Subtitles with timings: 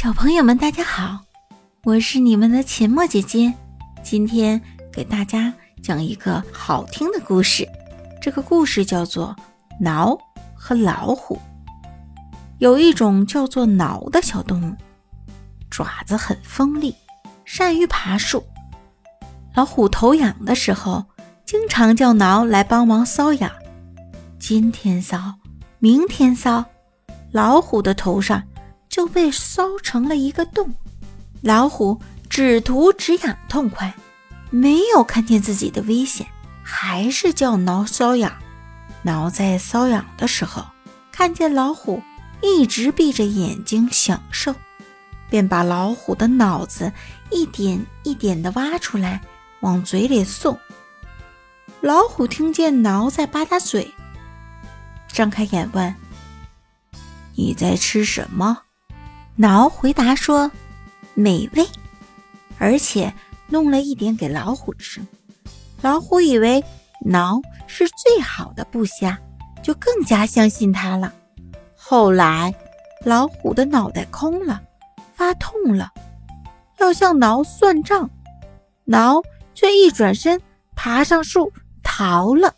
[0.00, 1.18] 小朋友们，大家好，
[1.82, 3.52] 我是你们的秦墨姐姐。
[4.00, 5.52] 今天给大家
[5.82, 7.68] 讲一个好听的故事，
[8.22, 9.34] 这个故事叫做
[9.80, 10.16] 《挠
[10.54, 11.34] 和老虎》。
[12.58, 14.76] 有一种叫做挠的小动物，
[15.68, 16.94] 爪子很锋利，
[17.44, 18.46] 善于爬树。
[19.52, 21.04] 老虎头痒的时候，
[21.44, 23.50] 经常叫挠来帮忙搔痒。
[24.38, 25.34] 今天搔，
[25.80, 26.64] 明天搔，
[27.32, 28.40] 老虎的头上。
[28.88, 30.74] 就被搔成了一个洞，
[31.42, 33.94] 老虎只图止痒痛快，
[34.50, 36.26] 没有看见自己的危险，
[36.62, 38.32] 还是叫挠搔痒。
[39.02, 40.64] 挠在搔痒的时候，
[41.12, 42.02] 看见老虎
[42.42, 44.54] 一直闭着眼睛享受，
[45.30, 46.92] 便把老虎的脑子
[47.30, 49.20] 一点一点地挖出来，
[49.60, 50.58] 往嘴里送。
[51.80, 53.94] 老虎听见挠在吧嗒嘴，
[55.12, 55.94] 张开眼问
[57.36, 58.62] ：“你在吃什么？”
[59.40, 60.50] 挠回答说
[61.14, 61.64] ：“美味，
[62.58, 63.14] 而且
[63.46, 65.00] 弄了一点给老虎吃。”
[65.80, 66.64] 老虎以为
[67.04, 69.16] 挠是最好的部下，
[69.62, 71.14] 就更加相信他了。
[71.76, 72.52] 后来，
[73.04, 74.60] 老虎的脑袋空了，
[75.14, 75.92] 发痛了，
[76.80, 78.10] 要向挠算账，
[78.86, 79.22] 挠
[79.54, 80.42] 却一转身
[80.74, 81.52] 爬上树
[81.84, 82.52] 逃了。